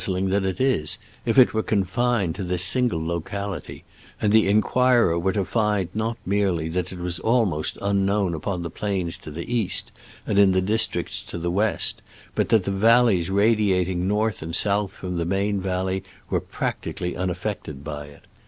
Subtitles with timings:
[0.03, 0.97] zling than it is
[1.27, 3.83] if it were confined to this single locality,
[4.19, 8.63] and the inquirer were to find not merely that it was almost un known upon
[8.63, 9.91] the plains to the east
[10.25, 12.01] and in the districts to the west,
[12.33, 17.29] but that the valleys radiating north and south from the main valley were practically un
[17.29, 18.23] affected by it.